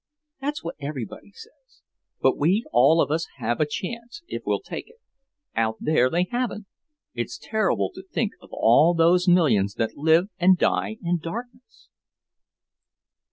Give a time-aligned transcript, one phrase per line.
[0.39, 1.83] "That's what everybody says.
[2.21, 4.99] But we all of us have a chance, if we'll take it.
[5.55, 6.65] Out there they haven't.
[7.13, 11.89] It's terrible to think of all those millions that live and die in darkness."